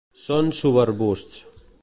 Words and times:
Són 0.21 0.49
subarbusts. 0.61 1.47